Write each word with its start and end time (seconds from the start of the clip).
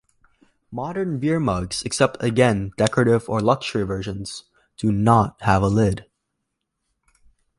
Modern 0.71 1.19
beer 1.19 1.39
mugs, 1.39 1.83
except 1.83 2.23
again 2.23 2.71
decorative 2.75 3.29
or 3.29 3.39
luxury 3.39 3.83
versions, 3.83 4.45
do 4.75 4.91
not 4.91 5.39
have 5.43 5.61
a 5.61 5.67
lid. 5.67 6.07